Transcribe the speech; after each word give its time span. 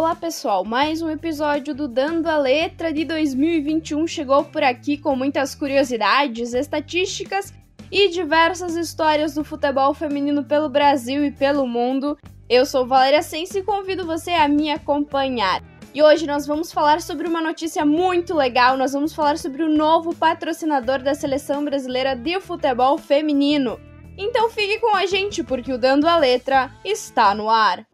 Olá 0.00 0.14
pessoal, 0.14 0.64
mais 0.64 1.02
um 1.02 1.10
episódio 1.10 1.74
do 1.74 1.86
Dando 1.86 2.26
a 2.26 2.38
Letra 2.38 2.90
de 2.90 3.04
2021 3.04 4.06
chegou 4.06 4.42
por 4.42 4.62
aqui 4.62 4.96
com 4.96 5.14
muitas 5.14 5.54
curiosidades, 5.54 6.54
estatísticas 6.54 7.52
e 7.92 8.08
diversas 8.08 8.76
histórias 8.76 9.34
do 9.34 9.44
futebol 9.44 9.92
feminino 9.92 10.42
pelo 10.42 10.70
Brasil 10.70 11.22
e 11.22 11.30
pelo 11.30 11.66
mundo. 11.66 12.16
Eu 12.48 12.64
sou 12.64 12.86
Valéria 12.86 13.20
Sense 13.20 13.58
e 13.58 13.62
convido 13.62 14.06
você 14.06 14.30
a 14.30 14.48
me 14.48 14.70
acompanhar. 14.70 15.62
E 15.92 16.02
hoje 16.02 16.26
nós 16.26 16.46
vamos 16.46 16.72
falar 16.72 17.02
sobre 17.02 17.28
uma 17.28 17.42
notícia 17.42 17.84
muito 17.84 18.34
legal. 18.34 18.78
Nós 18.78 18.94
vamos 18.94 19.12
falar 19.12 19.36
sobre 19.36 19.62
o 19.62 19.68
novo 19.68 20.16
patrocinador 20.16 21.02
da 21.02 21.14
seleção 21.14 21.62
brasileira 21.62 22.16
de 22.16 22.40
futebol 22.40 22.96
feminino. 22.96 23.78
Então 24.16 24.48
fique 24.48 24.78
com 24.78 24.96
a 24.96 25.04
gente 25.04 25.44
porque 25.44 25.70
o 25.70 25.78
Dando 25.78 26.08
a 26.08 26.16
Letra 26.16 26.70
está 26.86 27.34
no 27.34 27.50
ar. 27.50 27.89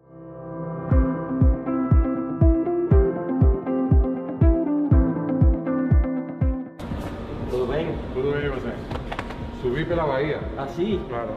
Subi 9.76 9.84
pela 9.84 10.06
Bahia. 10.06 10.40
Ah, 10.56 10.66
sim? 10.68 11.04
Claro. 11.06 11.34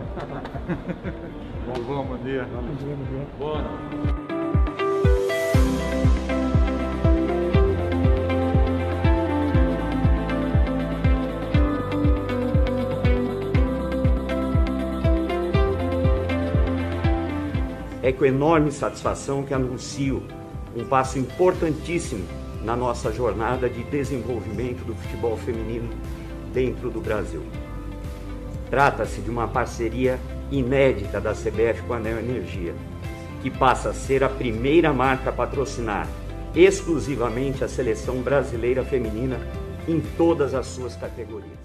bom, 1.68 1.84
bom, 1.84 2.06
bom 2.06 2.18
dia. 2.24 2.48
Boa. 3.38 3.66
É 18.02 18.14
com 18.14 18.24
enorme 18.24 18.72
satisfação 18.72 19.44
que 19.44 19.54
anuncio 19.54 20.24
um 20.74 20.86
passo 20.86 21.20
importantíssimo 21.20 22.26
na 22.64 22.78
nossa 22.78 23.12
jornada 23.12 23.70
de 23.70 23.84
desenvolvimento 23.84 24.86
do 24.86 24.96
futebol 24.96 25.36
feminino 25.36 25.90
dentro 26.54 26.90
do 26.90 27.02
Brasil. 27.02 27.44
Trata-se 28.70 29.22
de 29.22 29.30
uma 29.30 29.48
parceria 29.48 30.20
inédita 30.52 31.20
da 31.20 31.34
CBF 31.34 31.82
com 31.88 31.94
a 31.94 32.00
Neo 32.00 32.20
Energia, 32.20 32.74
que 33.42 33.50
passa 33.50 33.90
a 33.90 33.94
ser 33.94 34.24
a 34.24 34.30
primeira 34.30 34.94
marca 34.94 35.30
a 35.30 35.34
patrocinar 35.34 36.08
exclusivamente 36.56 37.64
a 37.64 37.68
seleção 37.68 38.22
brasileira 38.22 38.84
feminina 38.84 39.40
em 39.88 40.00
todas 40.18 40.54
as 40.54 40.68
suas 40.68 40.96
categorias. 40.96 41.58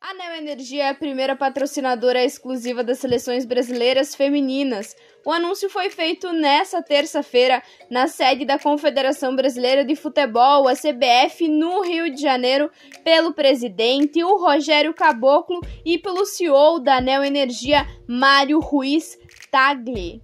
A 0.00 0.12
Neo 0.12 0.36
Energia 0.36 0.84
é 0.84 0.88
a 0.90 0.94
primeira 0.94 1.34
patrocinadora 1.34 2.22
exclusiva 2.22 2.84
das 2.84 2.98
seleções 2.98 3.46
brasileiras 3.46 4.14
femininas. 4.14 4.94
O 5.24 5.32
anúncio 5.32 5.70
foi 5.70 5.88
feito 5.88 6.30
nesta 6.34 6.82
terça-feira 6.82 7.62
na 7.90 8.06
sede 8.06 8.44
da 8.44 8.58
Confederação 8.58 9.34
Brasileira 9.34 9.82
de 9.82 9.96
Futebol, 9.96 10.68
a 10.68 10.74
CBF, 10.74 11.48
no 11.48 11.80
Rio 11.80 12.14
de 12.14 12.20
Janeiro, 12.20 12.70
pelo 13.02 13.32
presidente, 13.32 14.22
o 14.22 14.36
Rogério 14.36 14.92
Caboclo, 14.92 15.60
e 15.82 15.98
pelo 15.98 16.26
CEO 16.26 16.78
da 16.78 17.00
Neo 17.00 17.24
Energia, 17.24 17.86
Mário 18.06 18.60
Ruiz 18.60 19.18
Tagli. 19.50 20.20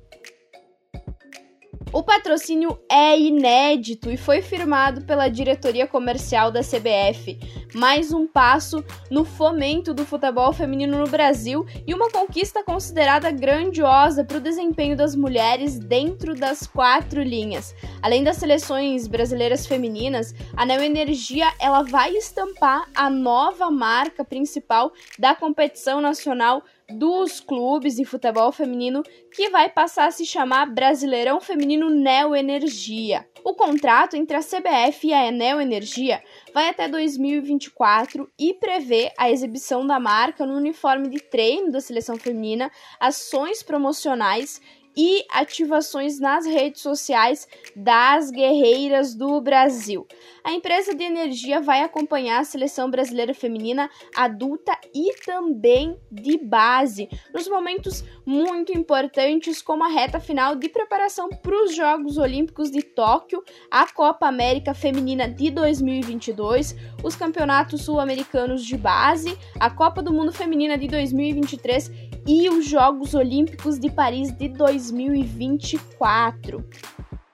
O 1.93 2.05
patrocínio 2.05 2.78
é 2.89 3.19
inédito 3.19 4.11
e 4.11 4.17
foi 4.17 4.43
firmado 4.43 5.05
pela 5.06 5.28
diretoria 5.28 5.89
comercial 5.89 6.53
da 6.53 6.61
CBF. 6.61 7.37
Mais 7.75 8.13
um 8.13 8.27
passo 8.27 8.85
no 9.11 9.25
fomento 9.25 9.95
do 9.95 10.05
futebol 10.05 10.53
feminino 10.53 10.99
no 10.99 11.09
Brasil 11.09 11.65
e 11.87 11.95
uma 11.95 12.11
conquista 12.11 12.65
considerada 12.65 13.31
grandiosa 13.31 14.25
para 14.25 14.39
o 14.39 14.41
desempenho 14.41 14.97
das 14.97 15.15
mulheres 15.15 15.79
dentro 15.79 16.35
das 16.35 16.67
quatro 16.67 17.22
linhas. 17.22 17.75
Além 18.03 18.25
das 18.25 18.39
seleções 18.39 19.06
brasileiras 19.06 19.67
femininas, 19.67 20.34
a 20.56 20.67
Neo 20.67 20.83
Energia 20.83 21.53
ela 21.61 21.83
vai 21.83 22.17
estampar 22.17 22.89
a 22.94 23.09
nova 23.09 23.71
marca 23.71 24.25
principal 24.25 24.93
da 25.19 25.34
competição 25.34 26.00
nacional 26.00 26.65
dos 26.93 27.41
clubes 27.41 27.97
de 27.97 28.05
futebol 28.05 28.53
feminino 28.53 29.03
que 29.33 29.49
vai 29.51 29.69
passar 29.69 30.06
a 30.06 30.11
se 30.11 30.27
chamar 30.27 30.67
Brasileirão 30.67 31.41
Feminino 31.41 31.91
Neo 31.91 32.34
Energia. 32.34 33.27
O 33.45 33.55
contrato 33.55 34.17
entre 34.17 34.37
a 34.37 34.41
CBF 34.41 35.09
e 35.09 35.15
a 35.15 35.31
Neo 35.31 35.61
Energia 35.61 36.23
vai 36.53 36.69
até 36.69 36.89
2024 36.89 38.31
e 38.39 38.53
prevê 38.55 39.11
a 39.19 39.31
exibição 39.31 39.87
da 39.87 39.99
marca 39.99 40.45
no 40.45 40.56
uniforme 40.56 41.09
de 41.09 41.21
treino 41.21 41.73
da 41.73 41.81
seleção 41.81 42.17
feminina, 42.17 42.71
ações 43.00 43.62
promocionais 43.62 44.61
e 44.97 45.25
ativações 45.31 46.19
nas 46.19 46.45
redes 46.45 46.83
sociais 46.83 47.47
das 47.75 48.31
guerreiras 48.31 49.15
do 49.15 49.41
Brasil. 49.41 50.06
A 50.43 50.53
empresa 50.53 50.95
de 50.95 51.05
energia 51.05 51.61
vai 51.61 51.83
acompanhar 51.83 52.41
a 52.41 52.45
seleção 52.45 52.91
brasileira 52.91 53.34
feminina 53.34 53.91
adulta 54.17 54.77
e 54.95 55.15
também 55.25 55.99
de 56.11 56.39
base 56.39 57.09
nos 57.33 57.47
momentos 57.47 58.03
muito 58.25 58.77
importantes, 58.77 59.61
como 59.61 59.84
a 59.84 59.89
reta 59.89 60.19
final 60.19 60.56
de 60.56 60.69
preparação 60.69 61.29
para 61.29 61.65
os 61.65 61.75
Jogos 61.75 62.17
Olímpicos 62.17 62.71
de 62.71 62.83
Tóquio, 62.83 63.43
a 63.71 63.91
Copa 63.93 64.27
América 64.27 64.73
Feminina 64.73 65.29
de 65.29 65.50
2022, 65.50 66.75
os 67.03 67.15
Campeonatos 67.15 67.84
Sul-Americanos 67.84 68.65
de 68.65 68.77
Base, 68.77 69.37
a 69.59 69.71
Copa 69.71 70.03
do 70.03 70.12
Mundo 70.12 70.33
Feminina 70.33 70.79
de 70.79 70.89
2023 70.89 71.91
e 72.27 72.49
os 72.49 72.67
Jogos 72.67 73.15
Olímpicos 73.15 73.79
de 73.79 73.91
Paris 73.91 74.33
de 74.33 74.49
2024. 74.49 76.65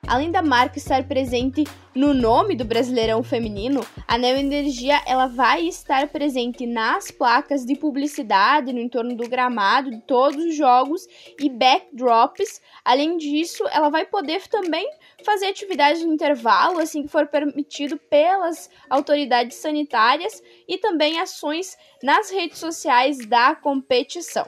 Além 0.06 0.30
da 0.30 0.40
marca 0.40 0.78
estar 0.78 1.02
presente 1.02 1.64
no 1.92 2.14
nome 2.14 2.54
do 2.54 2.64
Brasileirão 2.64 3.24
Feminino, 3.24 3.84
a 4.06 4.16
Neo 4.16 4.38
Energia 4.38 5.02
ela 5.04 5.26
vai 5.26 5.66
estar 5.66 6.06
presente 6.08 6.64
nas 6.64 7.10
placas 7.10 7.64
de 7.64 7.74
publicidade 7.74 8.72
no 8.72 8.78
entorno 8.78 9.16
do 9.16 9.28
gramado 9.28 9.90
de 9.90 10.00
todos 10.02 10.44
os 10.44 10.54
jogos 10.54 11.08
e 11.40 11.50
backdrops. 11.50 12.60
Além 12.84 13.16
disso, 13.16 13.64
ela 13.72 13.88
vai 13.88 14.06
poder 14.06 14.46
também 14.46 14.88
fazer 15.24 15.46
atividades 15.46 16.04
no 16.04 16.12
intervalo, 16.12 16.78
assim 16.78 17.02
que 17.02 17.08
for 17.08 17.26
permitido 17.26 17.96
pelas 17.96 18.70
autoridades 18.88 19.56
sanitárias, 19.56 20.40
e 20.68 20.78
também 20.78 21.18
ações 21.18 21.76
nas 22.00 22.30
redes 22.30 22.58
sociais 22.58 23.18
da 23.26 23.56
competição. 23.56 24.46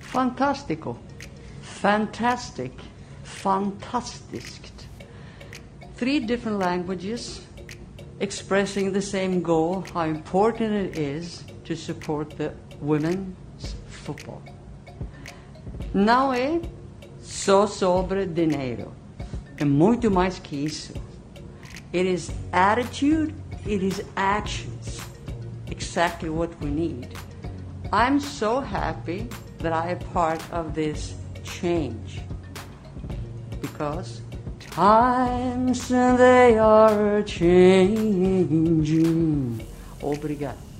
Fantástico, 0.00 0.98
fantastic, 1.62 2.72
fantastic. 3.22 4.71
Three 6.02 6.18
different 6.18 6.58
languages 6.58 7.42
expressing 8.18 8.92
the 8.92 9.00
same 9.00 9.40
goal 9.40 9.84
how 9.94 10.02
important 10.02 10.72
it 10.74 10.98
is 10.98 11.44
to 11.62 11.76
support 11.76 12.36
the 12.36 12.52
women's 12.80 13.76
football. 13.88 14.42
Não 15.94 16.34
é 16.34 16.60
só 17.22 17.68
sobre 17.68 18.26
dinheiro, 18.26 18.90
é 19.56 19.64
muito 19.64 20.10
mais 20.10 20.40
que 20.40 20.56
isso. 20.56 20.92
It 21.94 22.12
is 22.12 22.32
attitude, 22.52 23.32
it 23.64 23.86
is 23.86 24.02
actions. 24.16 24.98
Exactly 25.70 26.30
what 26.30 26.50
we 26.60 26.68
need. 26.68 27.10
I'm 27.92 28.18
so 28.18 28.58
happy 28.58 29.28
that 29.58 29.72
I 29.72 29.92
am 29.92 30.00
part 30.12 30.42
of 30.50 30.74
this 30.74 31.14
change 31.44 32.20
because 33.60 34.20
times 34.74 35.88
they 35.88 36.58
are 36.58 37.22
changing. 37.24 38.46
Obrigado. 40.00 40.71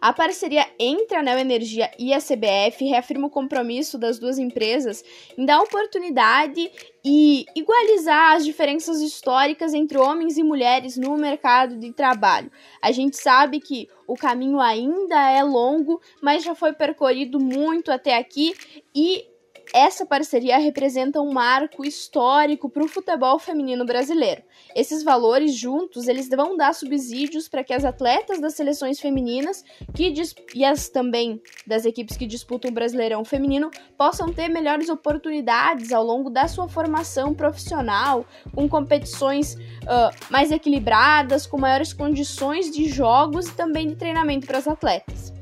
A 0.00 0.14
parceria 0.14 0.66
entre 0.78 1.14
a 1.14 1.22
Neo 1.22 1.38
Energia 1.38 1.90
e 1.98 2.14
a 2.14 2.18
CBF 2.18 2.86
reafirma 2.86 3.26
o 3.26 3.30
compromisso 3.30 3.98
das 3.98 4.18
duas 4.18 4.38
empresas 4.38 5.04
em 5.36 5.44
dar 5.44 5.60
oportunidade 5.60 6.70
e 7.04 7.44
igualizar 7.54 8.34
as 8.34 8.44
diferenças 8.44 9.02
históricas 9.02 9.74
entre 9.74 9.98
homens 9.98 10.38
e 10.38 10.42
mulheres 10.42 10.96
no 10.96 11.16
mercado 11.18 11.76
de 11.76 11.92
trabalho. 11.92 12.50
A 12.80 12.90
gente 12.92 13.18
sabe 13.18 13.60
que 13.60 13.88
o 14.06 14.16
caminho 14.16 14.58
ainda 14.58 15.30
é 15.30 15.44
longo, 15.44 16.00
mas 16.22 16.42
já 16.42 16.54
foi 16.54 16.72
percorrido 16.72 17.38
muito 17.38 17.92
até 17.92 18.16
aqui 18.16 18.54
e 18.94 19.26
essa 19.72 20.04
parceria 20.04 20.58
representa 20.58 21.20
um 21.20 21.32
marco 21.32 21.84
histórico 21.84 22.68
para 22.68 22.84
o 22.84 22.88
futebol 22.88 23.38
feminino 23.38 23.84
brasileiro. 23.84 24.42
Esses 24.74 25.02
valores 25.02 25.54
juntos, 25.54 26.08
eles 26.08 26.28
vão 26.28 26.56
dar 26.56 26.74
subsídios 26.74 27.48
para 27.48 27.62
que 27.62 27.72
as 27.72 27.84
atletas 27.84 28.40
das 28.40 28.54
seleções 28.54 29.00
femininas 29.00 29.64
que 29.94 30.12
e 30.54 30.64
as 30.64 30.88
também 30.88 31.40
das 31.66 31.84
equipes 31.84 32.16
que 32.16 32.26
disputam 32.26 32.70
o 32.70 32.74
Brasileirão 32.74 33.24
feminino 33.24 33.70
possam 33.96 34.32
ter 34.32 34.48
melhores 34.48 34.88
oportunidades 34.88 35.92
ao 35.92 36.04
longo 36.04 36.30
da 36.30 36.48
sua 36.48 36.68
formação 36.68 37.32
profissional, 37.32 38.26
com 38.54 38.68
competições 38.68 39.54
uh, 39.54 40.10
mais 40.30 40.50
equilibradas, 40.50 41.46
com 41.46 41.58
maiores 41.58 41.92
condições 41.92 42.70
de 42.70 42.88
jogos 42.88 43.48
e 43.48 43.54
também 43.54 43.88
de 43.88 43.96
treinamento 43.96 44.46
para 44.46 44.58
as 44.58 44.68
atletas. 44.68 45.32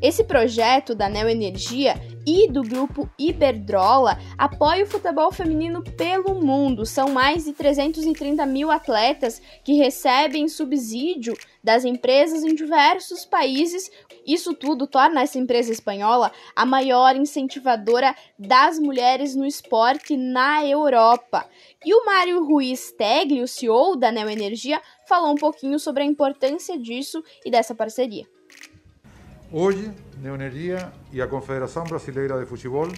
Esse 0.00 0.22
projeto 0.22 0.94
da 0.94 1.08
Neo 1.08 1.28
Energia 1.28 2.00
e 2.28 2.46
do 2.46 2.62
grupo 2.62 3.08
Iberdrola 3.18 4.18
apoia 4.36 4.84
o 4.84 4.86
futebol 4.86 5.32
feminino 5.32 5.82
pelo 5.82 6.34
mundo. 6.34 6.84
São 6.84 7.08
mais 7.08 7.46
de 7.46 7.54
330 7.54 8.44
mil 8.44 8.70
atletas 8.70 9.40
que 9.64 9.72
recebem 9.72 10.46
subsídio 10.46 11.34
das 11.64 11.86
empresas 11.86 12.44
em 12.44 12.54
diversos 12.54 13.24
países. 13.24 13.90
Isso 14.26 14.52
tudo 14.52 14.86
torna 14.86 15.22
essa 15.22 15.38
empresa 15.38 15.72
espanhola 15.72 16.30
a 16.54 16.66
maior 16.66 17.16
incentivadora 17.16 18.14
das 18.38 18.78
mulheres 18.78 19.34
no 19.34 19.46
esporte 19.46 20.14
na 20.14 20.62
Europa. 20.66 21.48
E 21.82 21.94
o 21.94 22.04
Mário 22.04 22.44
Ruiz 22.44 22.92
Tegli, 22.92 23.40
o 23.40 23.48
CEO 23.48 23.96
da 23.96 24.12
Neoenergia, 24.12 24.82
falou 25.08 25.32
um 25.32 25.36
pouquinho 25.36 25.78
sobre 25.78 26.02
a 26.02 26.06
importância 26.06 26.78
disso 26.78 27.24
e 27.42 27.50
dessa 27.50 27.74
parceria. 27.74 28.26
Hoje, 29.50 29.94
Neoenergia 30.20 30.92
y 31.10 31.22
a 31.22 31.30
Confederación 31.30 31.84
Brasileira 31.84 32.36
de 32.36 32.44
Fútbol 32.44 32.90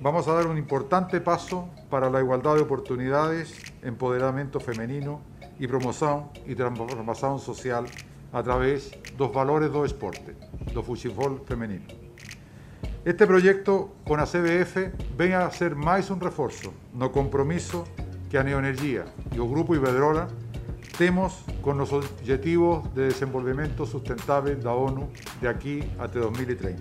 vamos 0.00 0.26
a 0.26 0.32
dar 0.32 0.48
un 0.48 0.58
importante 0.58 1.20
paso 1.20 1.70
para 1.88 2.10
la 2.10 2.18
igualdad 2.18 2.56
de 2.56 2.62
oportunidades, 2.62 3.54
empoderamiento 3.82 4.58
femenino 4.58 5.20
y 5.60 5.68
promoción 5.68 6.24
y 6.44 6.56
transformación 6.56 7.38
social 7.38 7.86
a 8.32 8.42
través 8.42 8.98
dos 9.16 9.32
valores 9.32 9.70
do 9.70 9.86
esporte, 9.86 10.34
do 10.74 10.82
futebol 10.82 11.46
femenino. 11.46 11.86
Este 13.04 13.24
proyecto 13.24 13.94
con 14.02 14.18
a 14.18 14.26
CBF 14.26 14.90
ven 15.14 15.38
a 15.38 15.46
ser 15.54 15.78
máis 15.78 16.10
un 16.10 16.18
reforzo 16.18 16.74
no 16.98 17.14
compromiso 17.14 17.86
que 18.26 18.34
a 18.34 18.42
Neoenergia 18.42 19.06
e 19.30 19.38
o 19.38 19.46
Grupo 19.46 19.78
Iberdrola 19.78 20.26
temos 20.98 21.46
con 21.66 21.82
os 21.82 21.90
objetivos 21.90 22.94
de 22.94 23.10
desenvolvimento 23.10 23.90
sustentável 23.90 24.54
da 24.54 24.70
ONU 24.70 25.10
de 25.42 25.50
aquí 25.50 25.82
até 25.98 26.22
2030. 26.22 26.78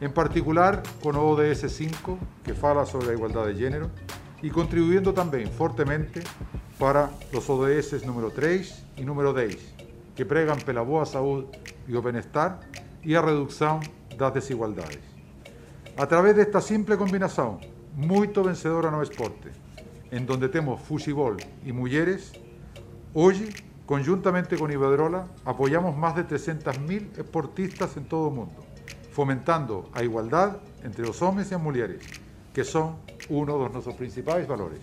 En 0.00 0.16
particular 0.16 0.80
con 1.04 1.20
ODS 1.20 1.68
5, 1.68 2.16
que 2.40 2.56
fala 2.56 2.88
sobre 2.88 3.12
a 3.12 3.12
igualdade 3.12 3.52
de 3.52 3.60
género, 3.60 3.92
e 4.40 4.48
contribuyendo 4.48 5.12
tamén 5.12 5.52
fortemente 5.52 6.24
para 6.80 7.12
os 7.36 7.44
ODS 7.44 8.00
número 8.08 8.32
3 8.32 8.96
e 8.96 9.04
número 9.04 9.36
10, 9.36 10.16
que 10.16 10.24
pregan 10.24 10.56
pela 10.64 10.80
boa 10.80 11.04
saúde 11.04 11.52
e 11.84 11.92
o 11.92 12.00
benestar 12.00 12.56
e 13.04 13.12
a 13.12 13.20
reducción 13.20 13.84
das 14.16 14.32
desigualdades. 14.32 15.04
A 16.00 16.08
través 16.08 16.32
desta 16.32 16.64
simple 16.64 16.96
combinación, 16.96 17.60
moito 18.00 18.40
vencedora 18.40 18.88
no 18.88 19.04
esporte, 19.04 19.52
en 20.08 20.24
donde 20.24 20.48
temos 20.48 20.80
fútbol 20.80 21.36
e 21.68 21.76
mulleres, 21.76 22.32
Hoy, 23.12 23.52
conjuntamente 23.90 24.56
con 24.56 24.70
Iberdrola, 24.70 25.26
apoyamos 25.44 25.96
más 25.96 26.14
de 26.14 26.24
300.000 26.24 27.18
esportistas 27.18 27.96
en 27.96 28.04
todo 28.04 28.28
el 28.28 28.34
mundo, 28.36 28.64
fomentando 29.10 29.90
a 29.92 30.04
igualdad 30.04 30.58
entre 30.84 31.04
los 31.04 31.20
hombres 31.22 31.48
y 31.48 31.54
las 31.54 31.60
mujeres, 31.60 32.00
que 32.54 32.62
son 32.62 32.98
uno 33.30 33.58
de 33.58 33.68
nuestros 33.68 33.96
principales 33.96 34.46
valores. 34.46 34.78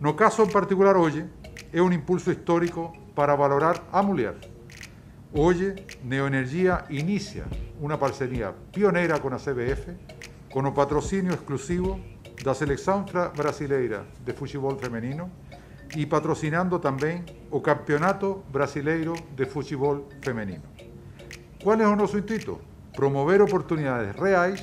No 0.00 0.16
caso 0.16 0.42
en 0.42 0.50
particular 0.50 0.96
hoy, 0.96 1.24
es 1.70 1.80
un 1.80 1.92
impulso 1.92 2.32
histórico 2.32 2.92
para 3.14 3.36
valorar 3.36 3.84
a 3.92 4.02
mujer. 4.02 4.40
Hoy, 5.32 5.74
Neoenergía 6.02 6.86
inicia 6.90 7.44
una 7.80 7.96
parcería 7.96 8.52
pionera 8.72 9.22
con 9.22 9.34
la 9.34 9.38
CBF, 9.38 9.90
con 10.52 10.66
el 10.66 10.72
patrocinio 10.72 11.32
exclusivo 11.32 12.00
de 12.38 12.42
la 12.42 12.54
selección 12.54 13.06
brasileira 13.36 14.04
de 14.26 14.32
fútbol 14.32 14.80
femenino 14.80 15.30
e 15.96 16.04
patrocinando 16.06 16.78
também 16.78 17.24
o 17.50 17.60
Campeonato 17.60 18.42
Brasileiro 18.50 19.14
de 19.34 19.46
Futebol 19.46 20.08
Feminino. 20.22 20.64
Qual 21.62 21.80
é 21.80 21.86
o 21.86 21.96
nosso 21.96 22.18
intuito? 22.18 22.60
Promover 22.94 23.40
oportunidades 23.40 24.14
reais 24.16 24.62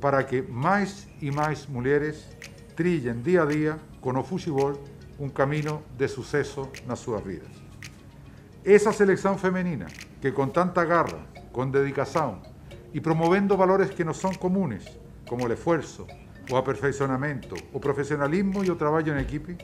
para 0.00 0.22
que 0.22 0.42
mais 0.42 1.08
e 1.20 1.30
mais 1.30 1.66
mulheres 1.66 2.28
trilhem 2.76 3.20
dia 3.20 3.42
a 3.42 3.46
dia 3.46 3.78
com 4.00 4.18
o 4.18 4.24
futebol 4.24 4.72
um 5.18 5.28
caminho 5.28 5.82
de 5.96 6.08
sucesso 6.08 6.68
nas 6.86 6.98
suas 6.98 7.22
vidas. 7.22 7.48
Essa 8.64 8.92
seleção 8.92 9.38
feminina, 9.38 9.86
que 10.20 10.32
com 10.32 10.48
tanta 10.48 10.84
garra, 10.84 11.20
com 11.52 11.70
dedicação 11.70 12.42
e 12.92 13.00
promovendo 13.00 13.56
valores 13.56 13.90
que 13.90 14.04
nos 14.04 14.16
são 14.16 14.32
comunes, 14.32 14.84
como 15.28 15.46
o 15.46 15.52
esforço, 15.52 16.06
o 16.50 16.56
aperfeiçoamento, 16.56 17.54
o 17.72 17.80
profissionalismo 17.80 18.64
e 18.64 18.70
o 18.70 18.76
trabalho 18.76 19.16
em 19.16 19.20
equipe, 19.20 19.56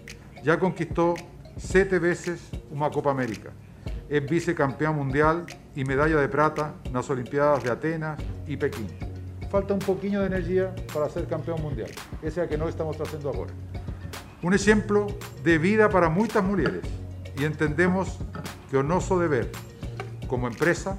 ya 0.43 0.59
conquistó 0.59 1.15
siete 1.57 1.99
veces 1.99 2.41
una 2.71 2.91
Copa 2.91 3.11
América. 3.11 3.51
Es 4.09 4.29
vicecampeón 4.29 4.97
mundial 4.97 5.45
y 5.75 5.85
medalla 5.85 6.17
de 6.17 6.29
plata 6.29 6.75
en 6.85 6.93
las 6.95 7.09
Olimpiadas 7.11 7.63
de 7.63 7.71
Atenas 7.71 8.21
y 8.47 8.57
Pekín. 8.57 8.89
Falta 9.51 9.75
un 9.75 9.81
poquito 9.81 10.21
de 10.21 10.27
energía 10.27 10.75
para 10.93 11.09
ser 11.09 11.27
campeón 11.27 11.61
mundial. 11.63 11.91
Ese 12.23 12.29
es 12.29 12.39
el 12.39 12.49
que 12.49 12.59
no 12.59 12.69
estamos 12.69 13.01
haciendo 13.01 13.31
ahora. 13.31 13.53
Un 14.43 14.55
ejemplo 14.55 15.07
de 15.45 15.59
vida 15.59 15.91
para 15.91 16.09
muchas 16.09 16.43
mujeres 16.43 16.83
y 17.39 17.45
entendemos 17.45 18.19
que 18.71 18.79
es 18.79 18.85
nuestro 18.85 19.19
deber 19.19 19.51
como 20.29 20.47
empresa 20.47 20.99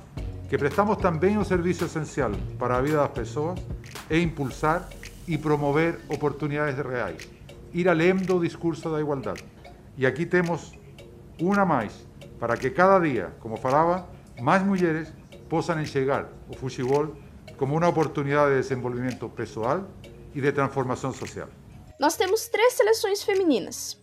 que 0.50 0.60
prestamos 0.60 0.98
también 1.00 1.38
un 1.38 1.46
servicio 1.46 1.88
esencial 1.88 2.34
para 2.60 2.76
la 2.76 2.82
vida 2.82 2.96
de 2.98 3.02
las 3.04 3.12
personas 3.12 3.62
e 4.10 4.20
impulsar 4.20 4.88
y 5.26 5.38
promover 5.38 6.00
oportunidades 6.10 6.78
reales 6.78 7.41
ir 7.74 7.88
além 7.88 8.16
do 8.16 8.40
discurso 8.40 8.90
da 8.90 9.00
igualdade. 9.00 9.44
E 9.98 10.06
aqui 10.06 10.26
temos 10.26 10.74
uma 11.40 11.66
mais, 11.66 12.08
para 12.40 12.58
que 12.58 12.70
cada 12.70 13.00
dia, 13.00 13.34
como 13.40 13.58
falava, 13.58 14.08
mais 14.40 14.64
mulheres 14.64 15.14
possam 15.50 15.82
enxergar 15.82 16.30
o 16.50 16.56
futebol 16.56 17.16
como 17.58 17.78
uma 17.78 17.88
oportunidade 17.88 18.56
de 18.56 18.62
desenvolvimento 18.62 19.30
pessoal 19.30 19.86
e 20.34 20.42
de 20.42 20.52
transformação 20.52 21.14
social. 21.14 21.48
Nós 22.00 22.16
temos 22.16 22.48
três 22.48 22.74
seleções 22.74 23.22
femininas. 23.22 24.00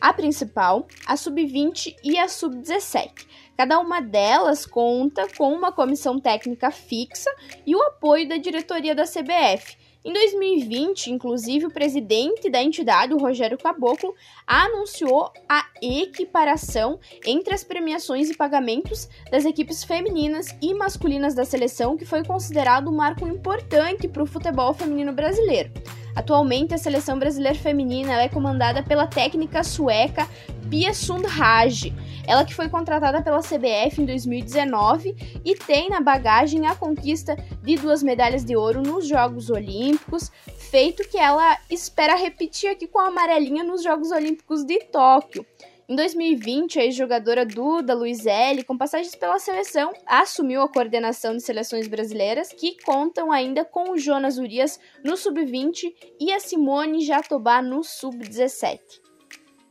A 0.00 0.12
principal, 0.12 0.86
a 1.06 1.16
sub-20 1.16 1.94
e 2.02 2.18
a 2.18 2.26
sub-17. 2.26 3.26
Cada 3.56 3.78
uma 3.78 4.00
delas 4.00 4.64
conta 4.64 5.28
com 5.36 5.52
uma 5.52 5.70
comissão 5.70 6.18
técnica 6.18 6.70
fixa 6.70 7.30
e 7.66 7.76
o 7.76 7.82
apoio 7.82 8.28
da 8.28 8.36
diretoria 8.36 8.94
da 8.94 9.04
CBF, 9.04 9.76
em 10.04 10.12
2020, 10.12 11.12
inclusive, 11.12 11.66
o 11.66 11.70
presidente 11.70 12.50
da 12.50 12.60
entidade, 12.60 13.14
o 13.14 13.18
Rogério 13.18 13.56
Caboclo, 13.56 14.14
anunciou 14.44 15.32
a 15.48 15.64
equiparação 15.80 16.98
entre 17.24 17.54
as 17.54 17.62
premiações 17.62 18.28
e 18.28 18.36
pagamentos 18.36 19.08
das 19.30 19.44
equipes 19.44 19.84
femininas 19.84 20.56
e 20.60 20.74
masculinas 20.74 21.34
da 21.34 21.44
seleção, 21.44 21.96
que 21.96 22.04
foi 22.04 22.24
considerado 22.24 22.88
um 22.88 22.96
marco 22.96 23.28
importante 23.28 24.08
para 24.08 24.24
o 24.24 24.26
futebol 24.26 24.74
feminino 24.74 25.12
brasileiro. 25.12 25.70
Atualmente, 26.14 26.74
a 26.74 26.78
seleção 26.78 27.18
brasileira 27.18 27.58
feminina 27.58 28.20
é 28.20 28.28
comandada 28.28 28.82
pela 28.82 29.06
técnica 29.06 29.62
sueca 29.62 30.28
Pia 30.72 30.94
Sundhage, 30.94 31.92
ela 32.26 32.46
que 32.46 32.54
foi 32.54 32.66
contratada 32.66 33.20
pela 33.20 33.40
CBF 33.40 34.00
em 34.00 34.06
2019 34.06 35.42
e 35.44 35.54
tem 35.54 35.90
na 35.90 36.00
bagagem 36.00 36.66
a 36.66 36.74
conquista 36.74 37.36
de 37.62 37.76
duas 37.76 38.02
medalhas 38.02 38.42
de 38.42 38.56
ouro 38.56 38.80
nos 38.80 39.06
Jogos 39.06 39.50
Olímpicos, 39.50 40.32
feito 40.56 41.06
que 41.10 41.18
ela 41.18 41.58
espera 41.68 42.14
repetir 42.14 42.70
aqui 42.70 42.86
com 42.86 42.98
a 42.98 43.08
amarelinha 43.08 43.62
nos 43.62 43.82
Jogos 43.82 44.10
Olímpicos 44.10 44.64
de 44.64 44.78
Tóquio. 44.84 45.44
Em 45.86 45.94
2020, 45.94 46.78
a 46.78 46.84
ex-jogadora 46.86 47.44
Duda 47.44 47.92
Luizelli, 47.92 48.64
com 48.64 48.78
passagens 48.78 49.14
pela 49.14 49.38
seleção, 49.38 49.92
assumiu 50.06 50.62
a 50.62 50.68
coordenação 50.70 51.36
de 51.36 51.42
seleções 51.42 51.86
brasileiras, 51.86 52.48
que 52.48 52.82
contam 52.82 53.30
ainda 53.30 53.62
com 53.62 53.90
o 53.90 53.98
Jonas 53.98 54.38
Urias 54.38 54.80
no 55.04 55.18
sub-20 55.18 55.92
e 56.18 56.32
a 56.32 56.40
Simone 56.40 57.04
Jatobá 57.04 57.60
no 57.60 57.84
sub-17. 57.84 59.01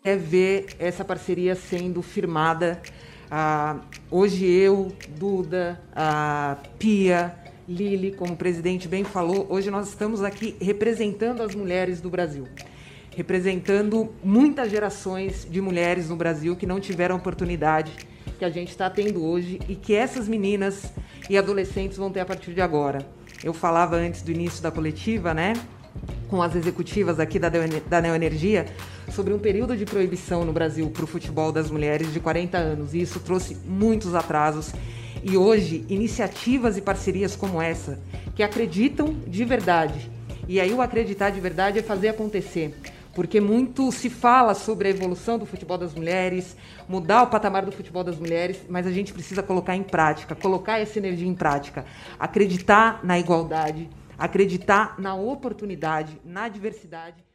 É 0.03 0.15
ver 0.15 0.65
essa 0.79 1.05
parceria 1.05 1.53
sendo 1.53 2.01
firmada. 2.01 2.81
Ah, 3.29 3.81
hoje 4.09 4.45
eu, 4.45 4.91
Duda, 5.09 5.79
Pia, 6.79 7.35
Lili, 7.69 8.11
como 8.11 8.33
o 8.33 8.35
presidente 8.35 8.87
bem 8.87 9.03
falou, 9.03 9.45
hoje 9.47 9.69
nós 9.69 9.89
estamos 9.89 10.23
aqui 10.23 10.55
representando 10.59 11.43
as 11.43 11.53
mulheres 11.53 12.01
do 12.01 12.09
Brasil 12.09 12.47
representando 13.15 14.13
muitas 14.23 14.71
gerações 14.71 15.45
de 15.49 15.59
mulheres 15.59 16.09
no 16.09 16.15
Brasil 16.15 16.55
que 16.55 16.65
não 16.65 16.79
tiveram 16.79 17.17
oportunidade 17.17 17.91
que 18.39 18.45
a 18.45 18.49
gente 18.49 18.69
está 18.69 18.89
tendo 18.89 19.23
hoje 19.23 19.59
e 19.67 19.75
que 19.75 19.93
essas 19.93 20.27
meninas 20.27 20.93
e 21.29 21.37
adolescentes 21.37 21.97
vão 21.97 22.09
ter 22.09 22.21
a 22.21 22.25
partir 22.25 22.53
de 22.53 22.61
agora. 22.61 23.05
Eu 23.43 23.53
falava 23.53 23.95
antes 23.95 24.21
do 24.21 24.31
início 24.31 24.63
da 24.63 24.71
coletiva, 24.71 25.33
né, 25.33 25.53
com 26.29 26.41
as 26.41 26.55
executivas 26.55 27.19
aqui 27.19 27.37
da, 27.37 27.49
da 27.89 28.01
Neoenergia, 28.01 28.65
sobre 29.11 29.33
um 29.33 29.39
período 29.39 29.75
de 29.75 29.85
proibição 29.85 30.45
no 30.45 30.53
Brasil 30.53 30.89
para 30.89 31.03
o 31.03 31.07
futebol 31.07 31.51
das 31.51 31.69
mulheres 31.69 32.13
de 32.13 32.19
40 32.19 32.57
anos, 32.57 32.93
e 32.93 33.01
isso 33.01 33.19
trouxe 33.19 33.57
muitos 33.65 34.15
atrasos. 34.15 34.73
E 35.23 35.37
hoje, 35.37 35.85
iniciativas 35.89 36.77
e 36.77 36.81
parcerias 36.81 37.35
como 37.35 37.61
essa, 37.61 37.99
que 38.35 38.41
acreditam 38.41 39.13
de 39.27 39.43
verdade. 39.43 40.09
E 40.47 40.59
aí, 40.59 40.73
o 40.73 40.81
acreditar 40.81 41.29
de 41.29 41.39
verdade 41.39 41.79
é 41.79 41.83
fazer 41.83 42.09
acontecer 42.09 42.73
porque 43.13 43.41
muito 43.41 43.91
se 43.91 44.09
fala 44.09 44.53
sobre 44.53 44.87
a 44.87 44.91
evolução 44.91 45.37
do 45.37 45.45
futebol 45.45 45.77
das 45.77 45.93
mulheres, 45.93 46.55
mudar 46.87 47.23
o 47.23 47.27
patamar 47.27 47.65
do 47.65 47.71
futebol 47.71 48.03
das 48.03 48.17
mulheres, 48.17 48.61
mas 48.69 48.87
a 48.87 48.91
gente 48.91 49.11
precisa 49.11 49.43
colocar 49.43 49.75
em 49.75 49.83
prática, 49.83 50.35
colocar 50.35 50.79
essa 50.79 50.97
energia 50.97 51.27
em 51.27 51.35
prática, 51.35 51.85
acreditar 52.19 53.01
na 53.03 53.19
igualdade, 53.19 53.89
acreditar 54.21 54.99
na 54.99 55.15
oportunidade, 55.15 56.21
na 56.23 56.47
diversidade. 56.47 57.25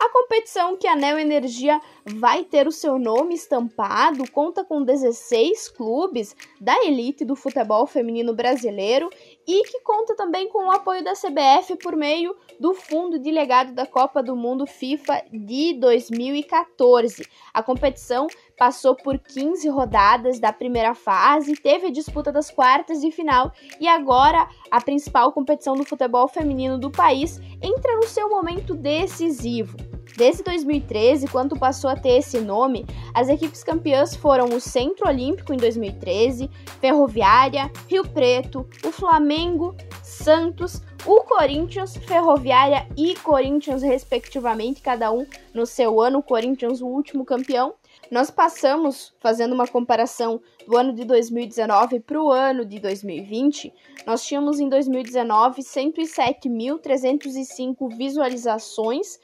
A 0.00 0.08
competição 0.08 0.76
que 0.76 0.86
a 0.86 0.96
Neo 0.96 1.18
Energia 1.18 1.80
vai 2.04 2.44
ter 2.44 2.66
o 2.66 2.72
seu 2.72 2.98
nome 2.98 3.34
estampado 3.34 4.28
conta 4.30 4.64
com 4.64 4.82
16 4.82 5.68
clubes 5.68 6.34
da 6.60 6.76
elite 6.84 7.24
do 7.24 7.36
futebol 7.36 7.86
feminino 7.86 8.34
brasileiro 8.34 9.10
e 9.46 9.62
que 9.64 9.80
conta 9.80 10.14
também 10.14 10.48
com 10.48 10.66
o 10.66 10.70
apoio 10.70 11.02
da 11.02 11.12
CBF 11.12 11.76
por 11.82 11.96
meio 11.96 12.36
do 12.60 12.74
Fundo 12.74 13.18
de 13.18 13.30
Legado 13.30 13.72
da 13.72 13.86
Copa 13.86 14.22
do 14.22 14.36
Mundo 14.36 14.66
FIFA 14.66 15.22
de 15.32 15.74
2014. 15.80 17.26
A 17.52 17.62
competição 17.62 18.26
passou 18.56 18.94
por 18.94 19.18
15 19.18 19.68
rodadas 19.68 20.38
da 20.38 20.52
primeira 20.52 20.94
fase, 20.94 21.54
teve 21.54 21.88
a 21.88 21.92
disputa 21.92 22.30
das 22.30 22.50
quartas 22.50 23.00
de 23.00 23.10
final 23.10 23.52
e 23.80 23.88
agora 23.88 24.48
a 24.70 24.80
principal 24.80 25.32
competição 25.32 25.74
do 25.74 25.84
futebol 25.84 26.28
feminino 26.28 26.78
do 26.78 26.90
país 26.90 27.40
entra 27.60 27.96
no 27.96 28.04
seu 28.04 28.28
momento 28.28 28.74
decisivo. 28.74 29.91
Desde 30.16 30.42
2013, 30.42 31.28
quando 31.28 31.58
passou 31.58 31.88
a 31.88 31.96
ter 31.96 32.18
esse 32.18 32.40
nome, 32.40 32.84
as 33.14 33.28
equipes 33.28 33.64
campeãs 33.64 34.14
foram 34.14 34.46
o 34.46 34.60
Centro 34.60 35.08
Olímpico 35.08 35.54
em 35.54 35.56
2013, 35.56 36.50
Ferroviária, 36.80 37.70
Rio 37.88 38.06
Preto, 38.06 38.68
o 38.84 38.92
Flamengo, 38.92 39.74
Santos, 40.02 40.82
o 41.06 41.22
Corinthians, 41.22 41.96
Ferroviária 41.96 42.86
e 42.96 43.14
Corinthians, 43.16 43.82
respectivamente, 43.82 44.82
cada 44.82 45.10
um 45.10 45.26
no 45.52 45.66
seu 45.66 46.00
ano, 46.00 46.18
o 46.18 46.22
Corinthians 46.22 46.80
o 46.80 46.86
último 46.86 47.24
campeão. 47.24 47.74
Nós 48.10 48.30
passamos, 48.30 49.14
fazendo 49.20 49.54
uma 49.54 49.66
comparação 49.66 50.40
do 50.66 50.76
ano 50.76 50.92
de 50.92 51.04
2019 51.04 52.00
para 52.00 52.22
o 52.22 52.30
ano 52.30 52.62
de 52.64 52.78
2020, 52.78 53.72
nós 54.06 54.24
tínhamos 54.24 54.60
em 54.60 54.68
2019 54.68 55.62
107.305 55.62 57.96
visualizações 57.96 59.18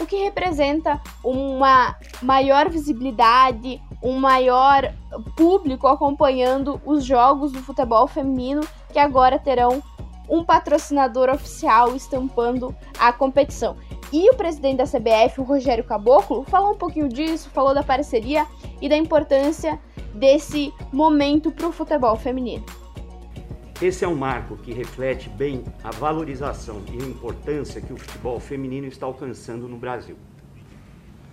o 0.00 0.06
que 0.06 0.16
representa 0.16 1.00
uma 1.24 1.96
maior 2.20 2.68
visibilidade, 2.68 3.80
um 4.02 4.18
maior 4.18 4.92
público 5.36 5.86
acompanhando 5.86 6.80
os 6.84 7.04
jogos 7.04 7.52
do 7.52 7.62
futebol 7.62 8.06
feminino 8.06 8.60
que 8.92 8.98
agora 8.98 9.38
terão 9.38 9.82
um 10.28 10.44
patrocinador 10.44 11.30
oficial 11.30 11.94
estampando 11.94 12.74
a 12.98 13.12
competição. 13.12 13.76
E 14.12 14.30
o 14.30 14.34
presidente 14.34 14.76
da 14.76 14.84
CBF, 14.84 15.40
o 15.40 15.44
Rogério 15.44 15.82
Caboclo, 15.82 16.44
falou 16.44 16.72
um 16.74 16.78
pouquinho 16.78 17.08
disso, 17.08 17.50
falou 17.50 17.74
da 17.74 17.82
parceria 17.82 18.46
e 18.80 18.88
da 18.88 18.96
importância 18.96 19.80
desse 20.14 20.72
momento 20.92 21.50
para 21.50 21.66
o 21.66 21.72
futebol 21.72 22.14
feminino. 22.14 22.64
Esse 23.82 24.04
é 24.04 24.08
um 24.08 24.14
marco 24.14 24.56
que 24.56 24.72
reflete 24.72 25.28
bem 25.28 25.64
a 25.82 25.90
valorização 25.90 26.82
e 26.90 27.02
a 27.02 27.06
importância 27.06 27.80
que 27.80 27.92
o 27.92 27.96
futebol 27.96 28.38
feminino 28.38 28.86
está 28.86 29.04
alcançando 29.06 29.68
no 29.68 29.76
Brasil. 29.76 30.16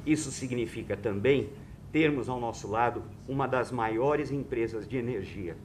Isso 0.06 0.32
significa 0.32 0.98
também 0.98 1.50
termos 1.92 2.28
ao 2.28 2.40
nosso 2.40 2.68
lado 2.68 3.04
uma 3.30 3.48
das 3.48 3.72
maiores 3.72 4.32
empresas 4.32 4.88
de 4.88 4.98
energia 4.98 5.56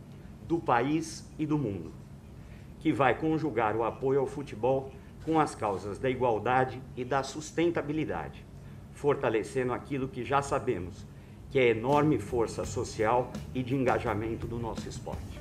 do 0.47 0.59
país 0.59 1.27
e 1.39 1.47
do 1.47 1.59
mundo, 1.59 1.91
que 2.79 2.93
vai 2.93 3.19
conjugar 3.19 3.75
o 3.75 3.83
apoio 3.83 4.21
ao 4.21 4.27
futebol 4.27 4.93
com 5.25 5.39
as 5.39 5.55
causas 5.55 5.99
da 5.99 6.09
igualdade 6.09 6.81
e 6.97 7.05
da 7.05 7.23
sustentabilidade, 7.23 8.45
fortalecendo 8.93 9.73
aquilo 9.73 10.09
que 10.09 10.25
já 10.25 10.43
sabemos 10.43 11.07
que 11.51 11.59
é 11.59 11.69
enorme 11.69 12.19
força 12.19 12.65
social 12.65 13.31
e 13.55 13.63
de 13.63 13.75
engajamento 13.75 14.47
do 14.47 14.59
nosso 14.59 14.89
esporte. 14.89 15.41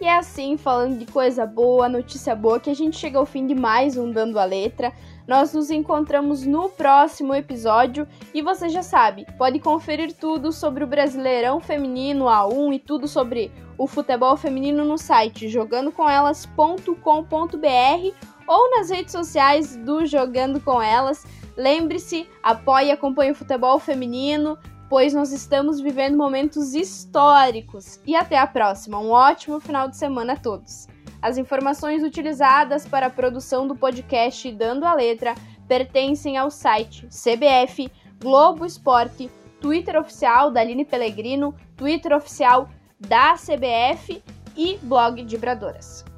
E 0.00 0.04
é 0.04 0.18
assim, 0.18 0.56
falando 0.56 0.98
de 0.98 1.06
coisa 1.06 1.46
boa, 1.46 1.88
notícia 1.88 2.34
boa, 2.34 2.58
que 2.58 2.68
a 2.68 2.74
gente 2.74 2.96
chega 2.96 3.18
ao 3.18 3.26
fim 3.26 3.46
de 3.46 3.54
mais 3.54 3.96
um 3.96 4.10
Dando 4.10 4.38
a 4.38 4.44
Letra. 4.44 4.92
Nós 5.28 5.54
nos 5.54 5.70
encontramos 5.70 6.44
no 6.44 6.68
próximo 6.68 7.32
episódio 7.32 8.08
e 8.34 8.42
você 8.42 8.68
já 8.68 8.82
sabe, 8.82 9.24
pode 9.38 9.60
conferir 9.60 10.12
tudo 10.12 10.50
sobre 10.50 10.82
o 10.82 10.88
Brasileirão 10.88 11.60
Feminino 11.60 12.24
A1 12.24 12.74
e 12.74 12.78
tudo 12.80 13.06
sobre 13.06 13.52
o 13.78 13.86
futebol 13.86 14.36
feminino 14.36 14.84
no 14.84 14.98
site 14.98 15.48
jogandocomelas.com.br 15.48 18.31
ou 18.46 18.70
nas 18.70 18.90
redes 18.90 19.12
sociais 19.12 19.76
do 19.76 20.06
Jogando 20.06 20.60
com 20.60 20.80
Elas. 20.80 21.24
Lembre-se, 21.56 22.28
apoie 22.42 22.86
e 22.86 22.90
acompanhe 22.90 23.32
o 23.32 23.34
futebol 23.34 23.78
feminino, 23.78 24.58
pois 24.88 25.12
nós 25.14 25.32
estamos 25.32 25.80
vivendo 25.80 26.16
momentos 26.16 26.74
históricos. 26.74 28.00
E 28.06 28.14
até 28.14 28.38
a 28.38 28.46
próxima. 28.46 28.98
Um 28.98 29.10
ótimo 29.10 29.60
final 29.60 29.88
de 29.88 29.96
semana 29.96 30.34
a 30.34 30.36
todos. 30.36 30.86
As 31.20 31.38
informações 31.38 32.02
utilizadas 32.02 32.86
para 32.86 33.06
a 33.06 33.10
produção 33.10 33.66
do 33.66 33.76
podcast 33.76 34.50
Dando 34.52 34.84
a 34.84 34.94
Letra 34.94 35.34
pertencem 35.68 36.36
ao 36.36 36.50
site 36.50 37.06
CBF, 37.06 37.90
Globo 38.20 38.66
Esporte, 38.66 39.30
Twitter 39.60 39.98
oficial 39.98 40.50
da 40.50 40.60
Aline 40.60 40.84
Pellegrino, 40.84 41.54
Twitter 41.76 42.12
oficial 42.12 42.68
da 42.98 43.34
CBF 43.34 44.22
e 44.56 44.78
blog 44.82 45.22
de 45.24 45.38
Bradoras. 45.38 46.11